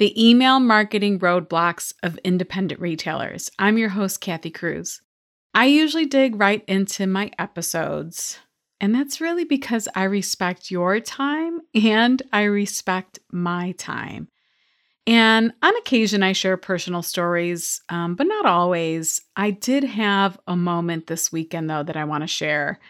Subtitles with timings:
[0.00, 3.50] the email marketing roadblocks of independent retailers.
[3.58, 5.02] I'm your host, Kathy Cruz.
[5.52, 8.38] I usually dig right into my episodes,
[8.80, 14.28] and that's really because I respect your time and I respect my time.
[15.06, 19.20] And on occasion, I share personal stories, um, but not always.
[19.36, 22.80] I did have a moment this weekend, though, that I want to share.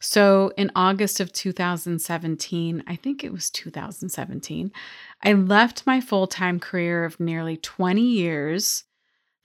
[0.00, 4.72] So in August of 2017, I think it was 2017,
[5.22, 8.84] I left my full time career of nearly 20 years,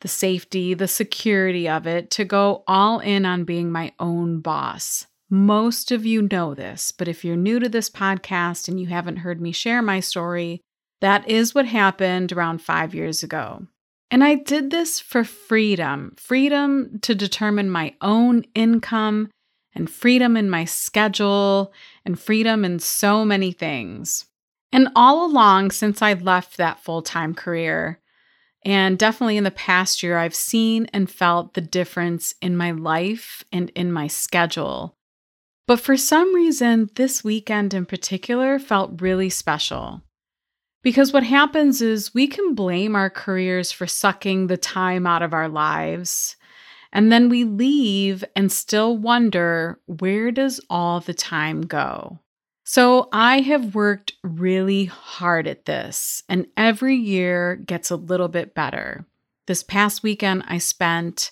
[0.01, 5.07] the safety, the security of it, to go all in on being my own boss.
[5.29, 9.17] Most of you know this, but if you're new to this podcast and you haven't
[9.17, 10.61] heard me share my story,
[11.01, 13.65] that is what happened around five years ago.
[14.11, 19.31] And I did this for freedom freedom to determine my own income
[19.73, 21.73] and freedom in my schedule
[22.05, 24.25] and freedom in so many things.
[24.73, 27.99] And all along, since I left that full time career,
[28.65, 33.43] and definitely in the past year, I've seen and felt the difference in my life
[33.51, 34.97] and in my schedule.
[35.67, 40.01] But for some reason, this weekend in particular felt really special.
[40.81, 45.33] Because what happens is we can blame our careers for sucking the time out of
[45.33, 46.35] our lives
[46.93, 52.19] and then we leave and still wonder where does all the time go?
[52.63, 58.55] So I have worked really hard at this, and every year gets a little bit
[58.55, 59.05] better.
[59.47, 61.31] This past weekend, I spent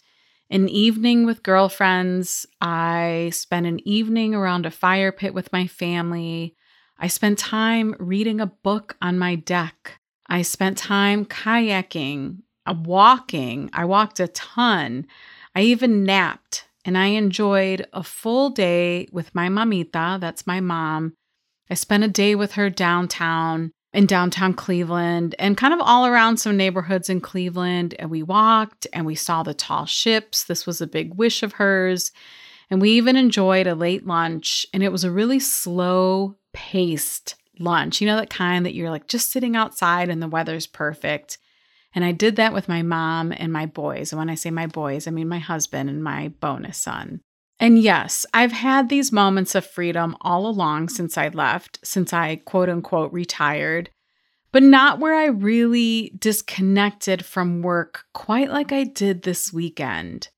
[0.49, 2.45] an evening with girlfriends.
[2.59, 6.55] I spent an evening around a fire pit with my family.
[6.99, 9.99] I spent time reading a book on my deck.
[10.27, 13.69] I spent time kayaking, uh, walking.
[13.71, 15.07] I walked a ton.
[15.55, 21.15] I even napped and I enjoyed a full day with my mamita, that's my mom.
[21.71, 26.35] I spent a day with her downtown in downtown Cleveland and kind of all around
[26.35, 27.95] some neighborhoods in Cleveland.
[27.97, 30.43] And we walked and we saw the tall ships.
[30.43, 32.11] This was a big wish of hers.
[32.69, 34.65] And we even enjoyed a late lunch.
[34.73, 39.07] And it was a really slow paced lunch, you know, that kind that you're like
[39.07, 41.37] just sitting outside and the weather's perfect.
[41.95, 44.11] And I did that with my mom and my boys.
[44.11, 47.21] And when I say my boys, I mean my husband and my bonus son.
[47.61, 52.37] And yes, I've had these moments of freedom all along since I left, since I
[52.37, 53.89] quote unquote retired,
[54.51, 60.29] but not where I really disconnected from work quite like I did this weekend.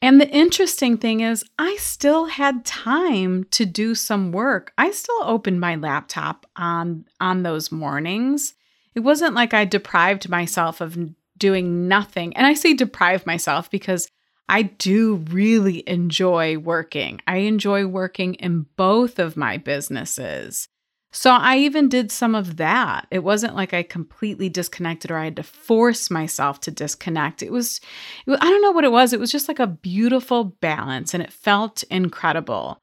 [0.00, 4.72] And the interesting thing is, I still had time to do some work.
[4.76, 8.54] I still opened my laptop on, on those mornings
[8.94, 10.98] it wasn't like I deprived myself of
[11.38, 12.36] doing nothing.
[12.36, 14.08] And I say deprive myself because
[14.48, 17.20] I do really enjoy working.
[17.26, 20.68] I enjoy working in both of my businesses.
[21.14, 23.06] So I even did some of that.
[23.10, 27.42] It wasn't like I completely disconnected or I had to force myself to disconnect.
[27.42, 27.80] It was,
[28.26, 29.12] I don't know what it was.
[29.12, 32.78] It was just like a beautiful balance and it felt incredible.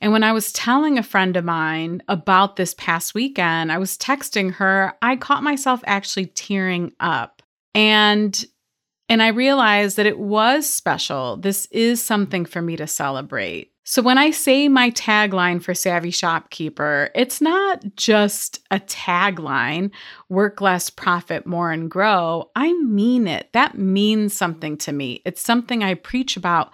[0.00, 3.98] And when I was telling a friend of mine about this past weekend, I was
[3.98, 7.42] texting her, I caught myself actually tearing up.
[7.74, 8.44] And
[9.08, 11.36] and I realized that it was special.
[11.36, 13.70] This is something for me to celebrate.
[13.86, 19.90] So when I say my tagline for Savvy Shopkeeper, it's not just a tagline,
[20.30, 22.50] work less, profit more, and grow.
[22.56, 23.50] I mean it.
[23.52, 25.20] That means something to me.
[25.26, 26.70] It's something I preach about,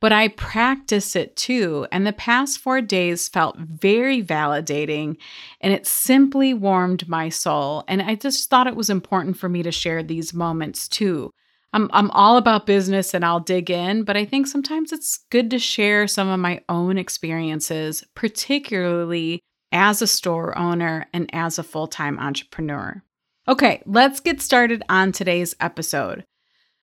[0.00, 1.86] but I practice it too.
[1.92, 5.18] And the past four days felt very validating
[5.60, 7.84] and it simply warmed my soul.
[7.88, 11.30] And I just thought it was important for me to share these moments too.
[11.74, 15.50] I'm I'm all about business and I'll dig in, but I think sometimes it's good
[15.50, 19.40] to share some of my own experiences, particularly
[19.72, 23.02] as a store owner and as a full-time entrepreneur.
[23.48, 26.24] Okay, let's get started on today's episode.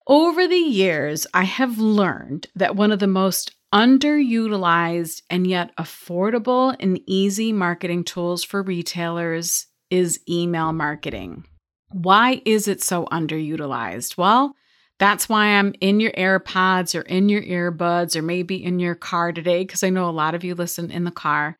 [0.08, 6.76] Over the years, I have learned that one of the most underutilized and yet affordable
[6.82, 11.46] and easy marketing tools for retailers is email marketing.
[11.92, 14.18] Why is it so underutilized?
[14.18, 14.54] Well,
[15.01, 19.31] that's why I'm in your AirPods or in your earbuds or maybe in your car
[19.31, 21.57] today, because I know a lot of you listen in the car.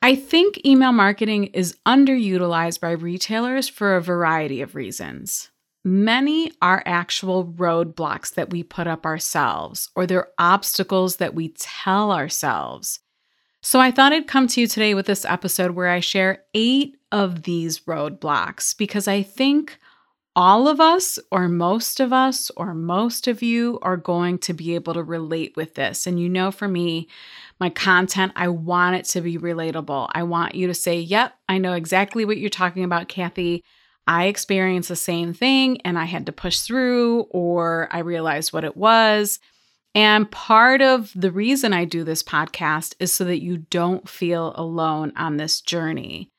[0.00, 5.50] I think email marketing is underutilized by retailers for a variety of reasons.
[5.84, 12.12] Many are actual roadblocks that we put up ourselves, or they're obstacles that we tell
[12.12, 13.00] ourselves.
[13.62, 16.96] So I thought I'd come to you today with this episode where I share eight
[17.10, 19.76] of these roadblocks because I think
[20.36, 24.74] all of us, or most of us, or most of you are going to be
[24.74, 26.06] able to relate with this.
[26.06, 27.08] And you know, for me,
[27.58, 30.08] my content, I want it to be relatable.
[30.12, 33.62] I want you to say, Yep, I know exactly what you're talking about, Kathy.
[34.06, 38.64] I experienced the same thing and I had to push through, or I realized what
[38.64, 39.40] it was.
[39.94, 44.52] And part of the reason I do this podcast is so that you don't feel
[44.56, 46.29] alone on this journey.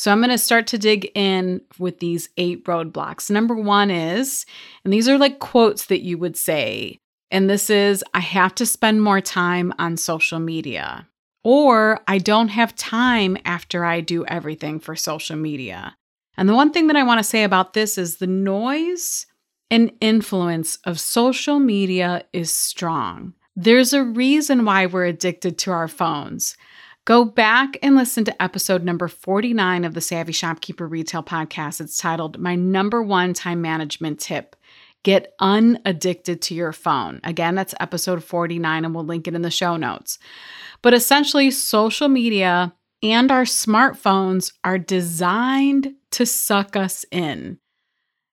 [0.00, 3.30] So I'm going to start to dig in with these eight roadblocks.
[3.30, 4.46] Number one is,
[4.82, 6.96] and these are like quotes that you would say,
[7.30, 11.06] and this is I have to spend more time on social media,
[11.44, 15.94] or I don't have time after I do everything for social media.
[16.38, 19.26] And the one thing that I want to say about this is the noise
[19.70, 23.34] and influence of social media is strong.
[23.54, 26.56] There's a reason why we're addicted to our phones.
[27.10, 31.80] Go back and listen to episode number 49 of the Savvy Shopkeeper Retail Podcast.
[31.80, 34.54] It's titled My Number One Time Management Tip
[35.02, 37.20] Get Unaddicted to Your Phone.
[37.24, 40.20] Again, that's episode 49, and we'll link it in the show notes.
[40.82, 42.72] But essentially, social media
[43.02, 47.58] and our smartphones are designed to suck us in.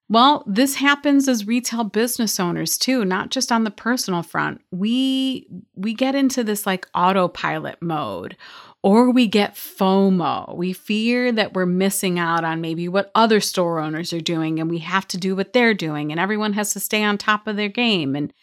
[0.10, 4.62] Well, this happens as retail business owners too, not just on the personal front.
[4.72, 8.38] We we get into this like autopilot mode
[8.84, 10.56] or we get FOMO.
[10.56, 14.70] We fear that we're missing out on maybe what other store owners are doing and
[14.70, 17.56] we have to do what they're doing and everyone has to stay on top of
[17.56, 18.34] their game and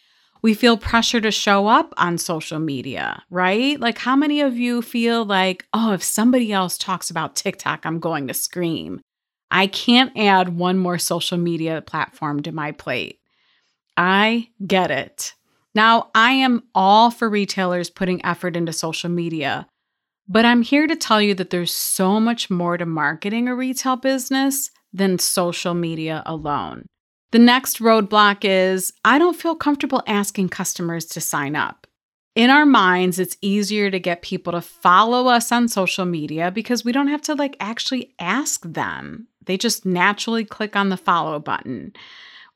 [0.41, 3.79] we feel pressure to show up on social media, right?
[3.79, 7.99] Like how many of you feel like, "Oh, if somebody else talks about TikTok, I'm
[7.99, 9.01] going to scream."
[9.49, 13.19] I can't add one more social media platform to my plate.
[13.97, 15.33] I get it.
[15.73, 19.67] Now, I am all for retailers putting effort into social media,
[20.27, 23.95] but I'm here to tell you that there's so much more to marketing a retail
[23.95, 26.85] business than social media alone.
[27.31, 31.85] The next roadblock is I don't feel comfortable asking customers to sign up.
[32.35, 36.83] In our minds, it's easier to get people to follow us on social media because
[36.83, 39.27] we don't have to like actually ask them.
[39.45, 41.93] They just naturally click on the follow button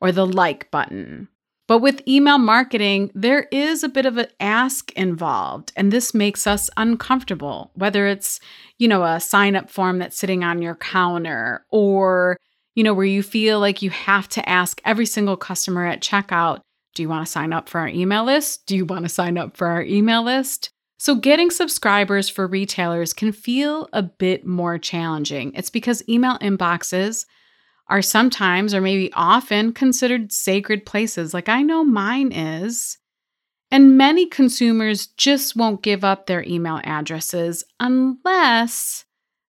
[0.00, 1.28] or the like button.
[1.70, 6.44] But with email marketing, there is a bit of an ask involved, and this makes
[6.44, 8.40] us uncomfortable, whether it's,
[8.78, 12.36] you know, a sign up form that's sitting on your counter or,
[12.74, 16.58] you know, where you feel like you have to ask every single customer at checkout,
[16.96, 18.66] do you want to sign up for our email list?
[18.66, 20.70] Do you want to sign up for our email list?
[20.98, 25.52] So, getting subscribers for retailers can feel a bit more challenging.
[25.54, 27.26] It's because email inboxes
[27.90, 32.96] are sometimes or maybe often considered sacred places, like I know mine is.
[33.72, 39.04] And many consumers just won't give up their email addresses unless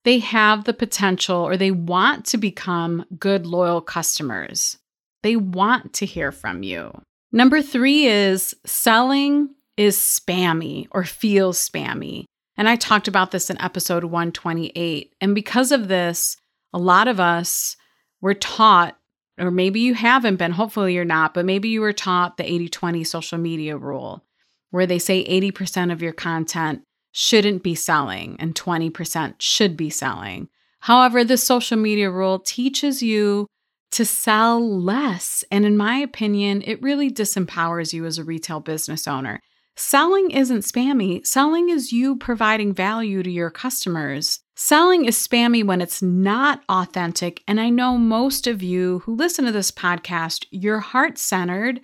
[0.03, 4.77] they have the potential or they want to become good, loyal customers.
[5.21, 6.91] They want to hear from you.
[7.31, 12.25] Number three is selling is spammy or feels spammy.
[12.57, 15.13] And I talked about this in episode 128.
[15.21, 16.37] And because of this,
[16.73, 17.77] a lot of us
[18.23, 18.97] were taught,
[19.37, 22.69] or maybe you haven't been, hopefully you're not, but maybe you were taught the 80
[22.69, 24.23] 20 social media rule,
[24.71, 30.47] where they say 80% of your content shouldn't be selling and 20% should be selling.
[30.79, 33.45] However, the social media rule teaches you
[33.91, 35.43] to sell less.
[35.51, 39.41] And in my opinion, it really disempowers you as a retail business owner.
[39.75, 41.27] Selling isn't spammy.
[41.27, 44.39] Selling is you providing value to your customers.
[44.55, 47.43] Selling is spammy when it's not authentic.
[47.47, 51.81] And I know most of you who listen to this podcast, you're heart centered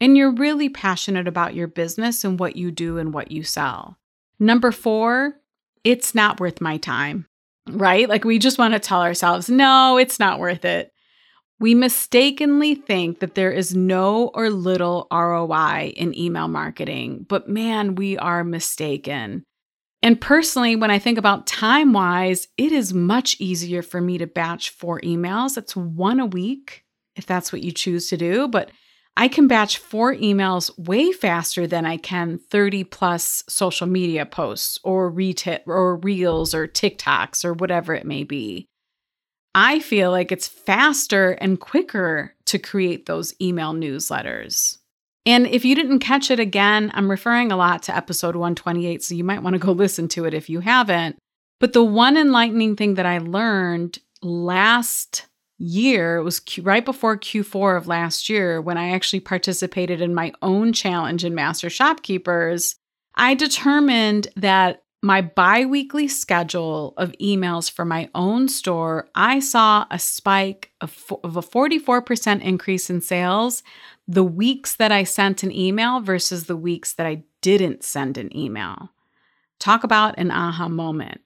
[0.00, 3.98] and you're really passionate about your business and what you do and what you sell.
[4.38, 5.34] Number four,
[5.82, 7.26] it's not worth my time,
[7.68, 8.08] right?
[8.08, 10.92] Like we just want to tell ourselves, no, it's not worth it.
[11.58, 17.94] We mistakenly think that there is no or little ROI in email marketing, but man,
[17.96, 19.44] we are mistaken.
[20.02, 24.26] And personally, when I think about time wise, it is much easier for me to
[24.26, 25.54] batch four emails.
[25.54, 28.48] That's one a week, if that's what you choose to do.
[28.48, 28.72] But
[29.16, 34.78] I can batch four emails way faster than I can 30 plus social media posts
[34.82, 38.66] or retail or reels or TikToks or whatever it may be.
[39.54, 44.78] I feel like it's faster and quicker to create those email newsletters.
[45.24, 49.14] And if you didn't catch it again, I'm referring a lot to episode 128, so
[49.14, 51.16] you might want to go listen to it if you haven't.
[51.60, 55.26] But the one enlightening thing that I learned last
[55.58, 60.32] year, it was right before Q4 of last year, when I actually participated in my
[60.42, 62.74] own challenge in Master Shopkeepers,
[63.14, 69.98] I determined that my biweekly schedule of emails for my own store, I saw a
[69.98, 73.62] spike of, of a 44% increase in sales
[74.06, 78.36] the weeks that I sent an email versus the weeks that I didn't send an
[78.36, 78.90] email.
[79.58, 81.20] Talk about an aha moment.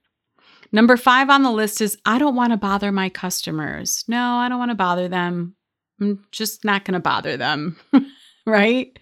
[0.72, 4.04] Number five on the list is I don't want to bother my customers.
[4.08, 5.54] No, I don't want to bother them.
[6.00, 7.76] I'm just not going to bother them,
[8.46, 8.98] right?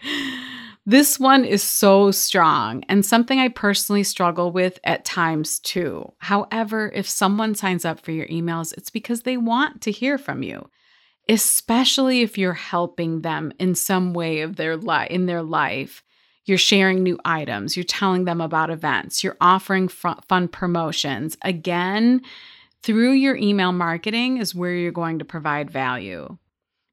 [0.87, 6.12] This one is so strong and something I personally struggle with at times too.
[6.19, 10.43] However, if someone signs up for your emails, it's because they want to hear from
[10.43, 10.69] you,
[11.26, 16.03] especially if you're helping them in some way of their life in their life.
[16.45, 21.38] You're sharing new items, you're telling them about events, you're offering fun promotions.
[21.41, 22.21] Again,
[22.83, 26.37] through your email marketing is where you're going to provide value.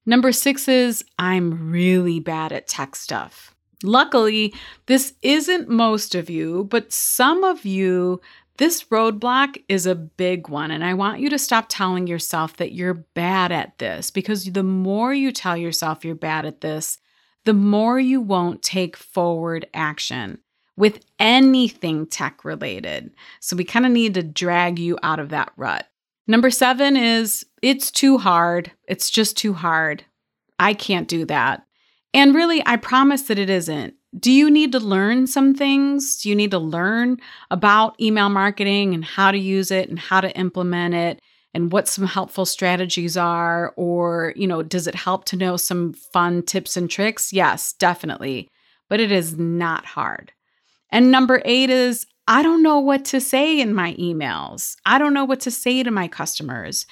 [0.05, 3.50] Number six is I'm really bad at tech stuff.
[3.83, 4.53] Luckily,
[4.85, 8.21] this isn't most of you, but some of you,
[8.57, 10.71] this roadblock is a big one.
[10.71, 14.63] And I want you to stop telling yourself that you're bad at this because the
[14.63, 16.99] more you tell yourself you're bad at this,
[17.45, 20.37] the more you won't take forward action
[20.77, 23.11] with anything tech related.
[23.39, 25.87] So we kind of need to drag you out of that rut.
[26.27, 28.71] Number seven is it's too hard.
[28.87, 30.05] It's just too hard.
[30.59, 31.65] I can't do that.
[32.13, 33.95] And really, I promise that it isn't.
[34.19, 36.21] Do you need to learn some things?
[36.21, 37.17] Do you need to learn
[37.49, 41.21] about email marketing and how to use it and how to implement it
[41.53, 43.73] and what some helpful strategies are?
[43.77, 47.31] Or, you know, does it help to know some fun tips and tricks?
[47.31, 48.49] Yes, definitely.
[48.89, 50.33] But it is not hard.
[50.89, 54.75] And number eight is I don't know what to say in my emails.
[54.85, 56.85] I don't know what to say to my customers,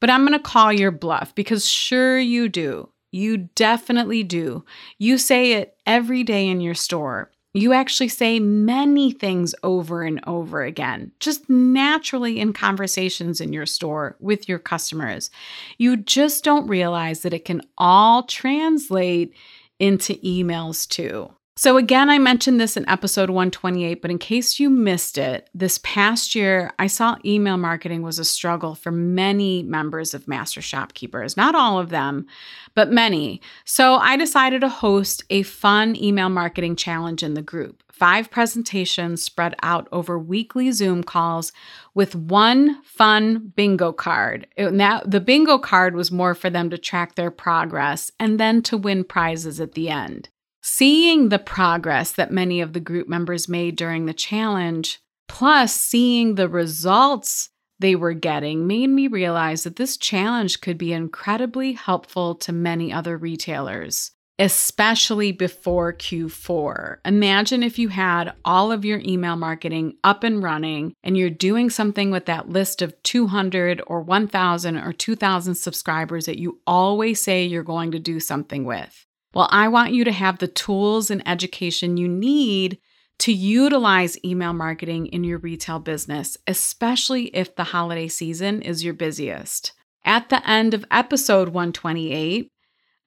[0.00, 2.90] but I'm going to call your bluff because sure you do.
[3.10, 4.64] You definitely do.
[4.98, 7.30] You say it every day in your store.
[7.54, 13.64] You actually say many things over and over again, just naturally in conversations in your
[13.64, 15.30] store with your customers.
[15.78, 19.32] You just don't realize that it can all translate
[19.78, 21.35] into emails too.
[21.58, 25.80] So, again, I mentioned this in episode 128, but in case you missed it, this
[25.82, 31.34] past year, I saw email marketing was a struggle for many members of Master Shopkeepers.
[31.34, 32.26] Not all of them,
[32.74, 33.40] but many.
[33.64, 37.82] So, I decided to host a fun email marketing challenge in the group.
[37.90, 41.52] Five presentations spread out over weekly Zoom calls
[41.94, 44.46] with one fun bingo card.
[44.58, 48.76] Now, the bingo card was more for them to track their progress and then to
[48.76, 50.28] win prizes at the end.
[50.68, 56.34] Seeing the progress that many of the group members made during the challenge, plus seeing
[56.34, 62.34] the results they were getting, made me realize that this challenge could be incredibly helpful
[62.34, 66.96] to many other retailers, especially before Q4.
[67.04, 71.70] Imagine if you had all of your email marketing up and running and you're doing
[71.70, 77.44] something with that list of 200 or 1,000 or 2,000 subscribers that you always say
[77.44, 79.06] you're going to do something with.
[79.36, 82.78] Well, I want you to have the tools and education you need
[83.18, 88.94] to utilize email marketing in your retail business, especially if the holiday season is your
[88.94, 89.72] busiest.
[90.06, 92.48] At the end of episode 128,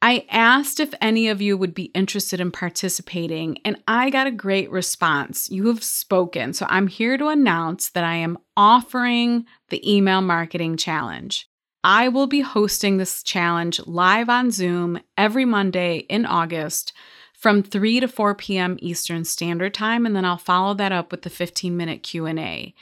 [0.03, 4.31] I asked if any of you would be interested in participating, and I got a
[4.31, 5.50] great response.
[5.50, 6.53] You have spoken.
[6.53, 11.49] So I'm here to announce that I am offering the email marketing challenge.
[11.83, 16.91] I will be hosting this challenge live on Zoom every Monday in August
[17.33, 18.77] from 3 to 4 p.m.
[18.81, 22.75] Eastern Standard Time and then I'll follow that up with the 15-minute Q&A.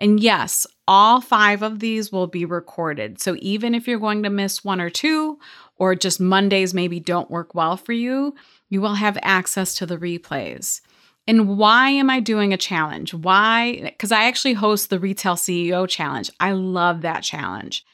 [0.00, 3.20] And yes, all 5 of these will be recorded.
[3.20, 5.38] So even if you're going to miss one or two
[5.76, 8.34] or just Mondays maybe don't work well for you,
[8.68, 10.80] you will have access to the replays.
[11.28, 13.14] And why am I doing a challenge?
[13.14, 13.80] Why?
[13.84, 16.30] Because I actually host the Retail CEO Challenge.
[16.40, 17.84] I love that challenge.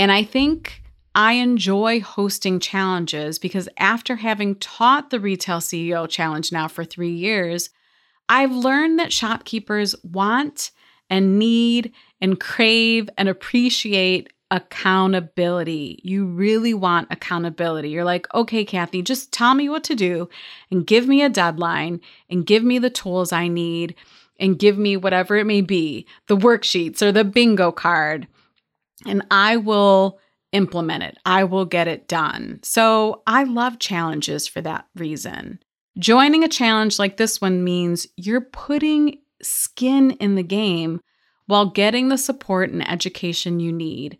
[0.00, 0.82] And I think
[1.14, 7.12] I enjoy hosting challenges because after having taught the Retail CEO Challenge now for three
[7.12, 7.68] years,
[8.26, 10.70] I've learned that shopkeepers want
[11.10, 16.00] and need and crave and appreciate accountability.
[16.02, 17.90] You really want accountability.
[17.90, 20.30] You're like, okay, Kathy, just tell me what to do
[20.70, 23.94] and give me a deadline and give me the tools I need
[24.38, 28.28] and give me whatever it may be the worksheets or the bingo card
[29.06, 30.18] and I will
[30.52, 31.18] implement it.
[31.24, 32.60] I will get it done.
[32.62, 35.60] So I love challenges for that reason.
[35.98, 41.00] Joining a challenge like this one means you're putting skin in the game
[41.46, 44.18] while getting the support and education you need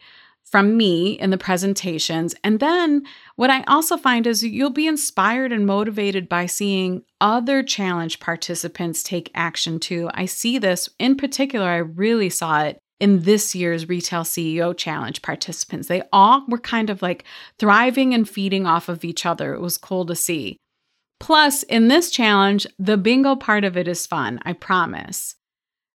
[0.50, 2.34] from me in the presentations.
[2.42, 3.04] And then
[3.36, 9.04] what I also find is you'll be inspired and motivated by seeing other challenge participants
[9.04, 10.10] take action too.
[10.12, 15.20] I see this in particular, I really saw it in this year's Retail CEO Challenge
[15.22, 15.88] participants.
[15.88, 17.24] They all were kind of like
[17.58, 19.54] thriving and feeding off of each other.
[19.54, 20.56] It was cool to see.
[21.18, 25.34] Plus, in this challenge, the bingo part of it is fun, I promise.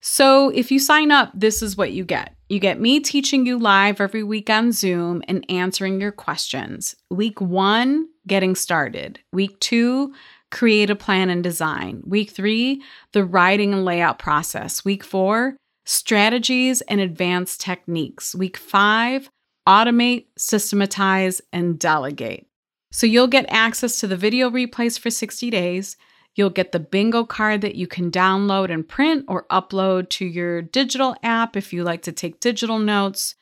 [0.03, 2.35] So, if you sign up, this is what you get.
[2.51, 6.95] You get me teaching you live every week on Zoom and answering your questions.
[7.11, 9.19] Week one, getting started.
[9.33, 10.13] Week two,
[10.51, 12.03] create a plan and design.
[12.07, 12.83] Week three,
[13.13, 14.85] the writing and layout process.
[14.85, 18.35] Week four, strategies and advanced techniques.
[18.35, 19.31] Week five,
[19.69, 22.47] automate, systematize, and delegate.
[22.93, 25.97] So you'll get access to the video replays for 60 days.
[26.37, 30.63] You'll get the bingo card that you can download and print or upload to your
[30.63, 33.35] digital app if you like to take digital notes.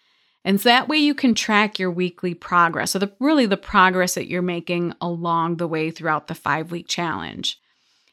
[0.44, 4.14] And so that way you can track your weekly progress, so the, really the progress
[4.14, 7.60] that you're making along the way throughout the five week challenge.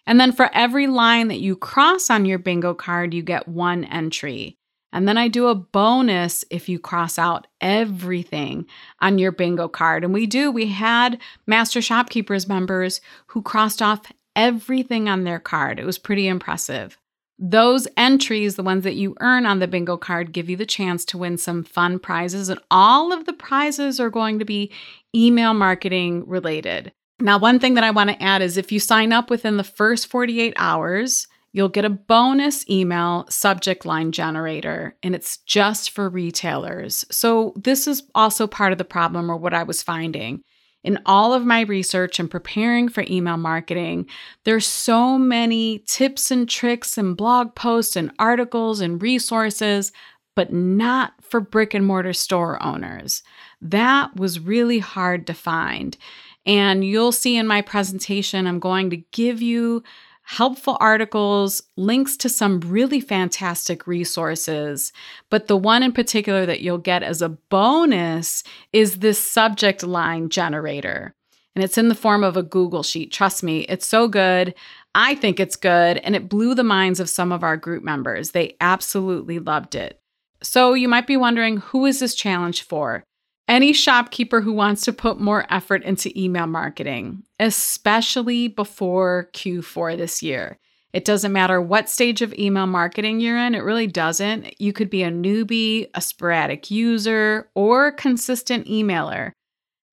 [0.09, 3.83] And then for every line that you cross on your bingo card, you get one
[3.83, 4.57] entry.
[4.91, 8.65] And then I do a bonus if you cross out everything
[9.01, 10.03] on your bingo card.
[10.03, 15.79] And we do, we had Master Shopkeepers members who crossed off everything on their card.
[15.79, 16.97] It was pretty impressive.
[17.37, 21.05] Those entries, the ones that you earn on the bingo card, give you the chance
[21.05, 22.49] to win some fun prizes.
[22.49, 24.71] And all of the prizes are going to be
[25.13, 26.93] email marketing related.
[27.21, 29.63] Now, one thing that I want to add is if you sign up within the
[29.63, 36.07] first 48 hours, you'll get a bonus email subject line generator, and it's just for
[36.07, 37.05] retailers.
[37.11, 40.43] So, this is also part of the problem or what I was finding.
[40.81, 44.07] In all of my research and preparing for email marketing,
[44.45, 49.91] there's so many tips and tricks and blog posts and articles and resources,
[50.37, 53.23] but not for brick and mortar store owners.
[53.61, 55.97] That was really hard to find.
[56.45, 59.83] And you'll see in my presentation, I'm going to give you
[60.23, 64.93] helpful articles, links to some really fantastic resources.
[65.31, 70.29] But the one in particular that you'll get as a bonus is this subject line
[70.29, 71.15] generator.
[71.55, 73.11] And it's in the form of a Google Sheet.
[73.11, 74.53] Trust me, it's so good.
[74.93, 75.97] I think it's good.
[75.97, 78.31] And it blew the minds of some of our group members.
[78.31, 79.99] They absolutely loved it.
[80.43, 83.03] So you might be wondering who is this challenge for?
[83.49, 90.21] Any shopkeeper who wants to put more effort into email marketing, especially before Q4 this
[90.23, 90.59] year.
[90.93, 94.59] It doesn't matter what stage of email marketing you're in, it really doesn't.
[94.61, 99.31] You could be a newbie, a sporadic user, or a consistent emailer.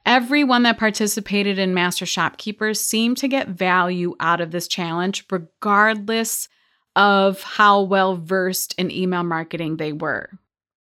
[0.06, 6.48] Everyone that participated in Master Shopkeepers seemed to get value out of this challenge, regardless
[6.94, 10.30] of how well versed in email marketing they were.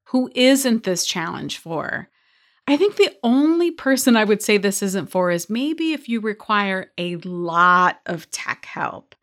[0.05, 2.09] Who isn't this challenge for?
[2.67, 6.21] I think the only person I would say this isn't for is maybe if you
[6.21, 9.15] require a lot of tech help.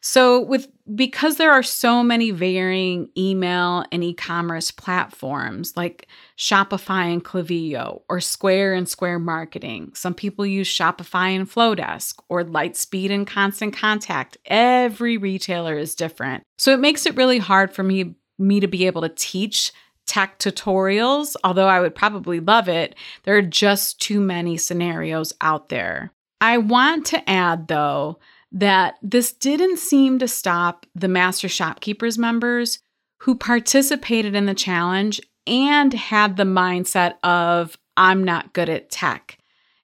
[0.00, 6.06] So with because there are so many varying email and e-commerce platforms like
[6.38, 9.90] Shopify and Klaviyo or Square and Square Marketing.
[9.94, 14.38] Some people use Shopify and Flodesk or Lightspeed and Constant Contact.
[14.46, 16.44] Every retailer is different.
[16.58, 19.72] So it makes it really hard for me me to be able to teach
[20.08, 25.68] tech tutorials, although I would probably love it, there are just too many scenarios out
[25.68, 26.12] there.
[26.40, 28.18] I want to add, though,
[28.50, 32.80] that this didn't seem to stop the Master Shopkeepers members
[33.20, 39.37] who participated in the challenge and had the mindset of, I'm not good at tech.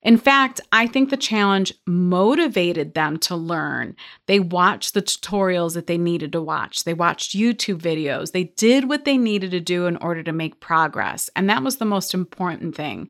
[0.05, 3.97] In fact, I think the challenge motivated them to learn.
[4.27, 8.89] They watched the tutorials that they needed to watch, they watched YouTube videos, they did
[8.89, 11.31] what they needed to do in order to make progress.
[11.35, 13.09] And that was the most important thing.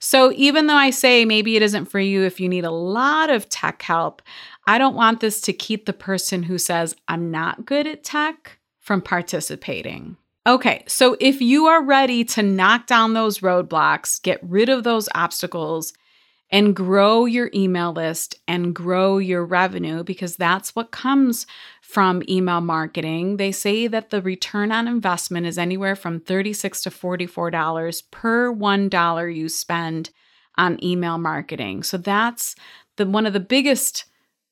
[0.00, 3.30] So, even though I say maybe it isn't for you if you need a lot
[3.30, 4.20] of tech help,
[4.66, 8.58] I don't want this to keep the person who says, I'm not good at tech
[8.80, 10.18] from participating.
[10.46, 15.08] Okay, so if you are ready to knock down those roadblocks, get rid of those
[15.14, 15.94] obstacles,
[16.54, 21.48] and grow your email list and grow your revenue because that's what comes
[21.82, 23.38] from email marketing.
[23.38, 29.36] They say that the return on investment is anywhere from 36 to $44 per $1
[29.36, 30.10] you spend
[30.56, 31.82] on email marketing.
[31.82, 32.54] So that's
[32.98, 34.04] the one of the biggest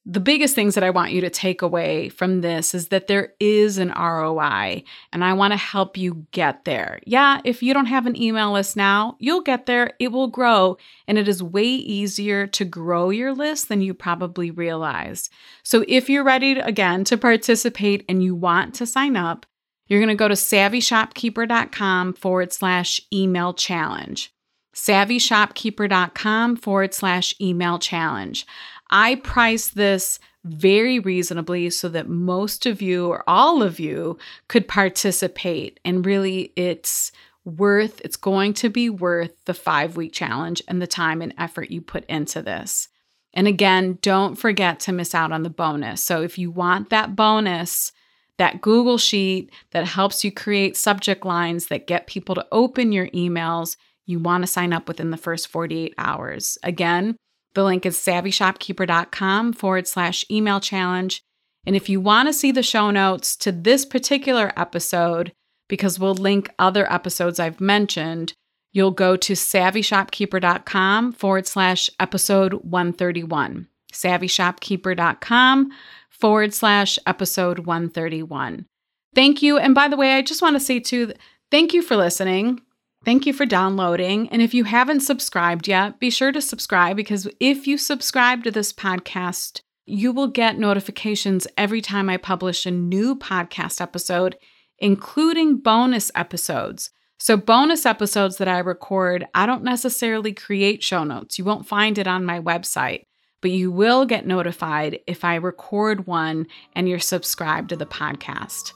[0.04, 3.34] the biggest things that I want you to take away from this is that there
[3.38, 6.98] is an ROI and I want to help you get there.
[7.06, 9.92] Yeah, if you don't have an email list now, you'll get there.
[10.00, 14.50] It will grow and it is way easier to grow your list than you probably
[14.50, 15.30] realize.
[15.62, 19.46] So if you're ready to, again to participate and you want to sign up,
[19.86, 24.32] you're going to go to savvyshopkeeper.com forward slash email challenge.
[24.74, 28.46] Savvyshopkeeper.com forward slash email challenge.
[28.92, 34.68] I price this very reasonably so that most of you or all of you could
[34.68, 35.80] participate.
[35.84, 37.10] And really, it's
[37.44, 41.70] worth, it's going to be worth the five week challenge and the time and effort
[41.70, 42.88] you put into this.
[43.34, 46.02] And again, don't forget to miss out on the bonus.
[46.02, 47.92] So if you want that bonus,
[48.38, 53.08] that Google Sheet that helps you create subject lines that get people to open your
[53.08, 56.58] emails, you want to sign up within the first 48 hours.
[56.62, 57.16] Again,
[57.54, 61.22] the link is savvyshopkeeper.com forward slash email challenge.
[61.66, 65.32] And if you want to see the show notes to this particular episode,
[65.68, 68.34] because we'll link other episodes I've mentioned,
[68.72, 73.68] you'll go to savvyshopkeeper.com forward slash episode 131.
[73.92, 75.70] Savvyshopkeeper.com
[76.10, 78.66] forward slash episode 131.
[79.14, 79.58] Thank you.
[79.58, 81.12] And by the way, I just want to say too,
[81.50, 82.60] thank you for listening.
[83.04, 84.28] Thank you for downloading.
[84.28, 88.52] And if you haven't subscribed yet, be sure to subscribe because if you subscribe to
[88.52, 94.36] this podcast, you will get notifications every time I publish a new podcast episode,
[94.78, 96.90] including bonus episodes.
[97.18, 101.38] So, bonus episodes that I record, I don't necessarily create show notes.
[101.38, 103.06] You won't find it on my website,
[103.40, 108.72] but you will get notified if I record one and you're subscribed to the podcast.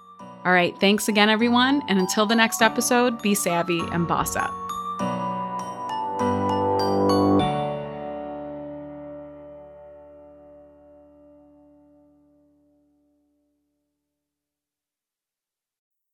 [0.47, 1.83] All right, thanks again, everyone.
[1.89, 4.55] And until the next episode, be savvy and boss up.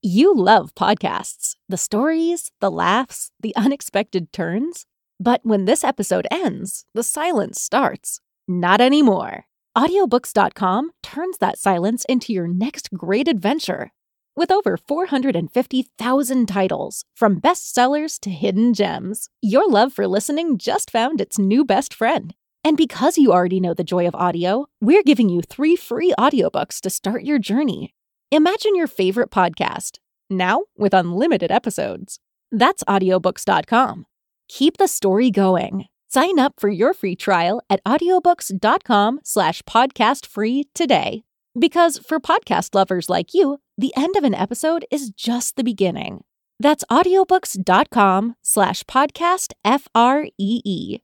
[0.00, 4.86] You love podcasts the stories, the laughs, the unexpected turns.
[5.20, 8.20] But when this episode ends, the silence starts.
[8.48, 9.44] Not anymore.
[9.76, 13.92] Audiobooks.com turns that silence into your next great adventure.
[14.34, 21.20] With over 450,000 titles, from bestsellers to hidden gems, your love for listening just found
[21.20, 22.34] its new best friend.
[22.64, 26.80] And because you already know the joy of audio, we're giving you three free audiobooks
[26.80, 27.94] to start your journey.
[28.30, 29.98] Imagine your favorite podcast,
[30.30, 32.18] now with unlimited episodes.
[32.50, 34.06] That's audiobooks.com.
[34.48, 35.86] Keep the story going.
[36.08, 41.22] Sign up for your free trial at audiobooks.com slash podcast free today.
[41.58, 46.24] Because for podcast lovers like you, the end of an episode is just the beginning.
[46.60, 50.98] That's audiobooks.com slash podcast F R E E.